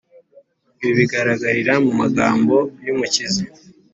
[0.81, 2.55] Ibi bigaragarira mu magambo
[2.85, 3.43] y’Umukiza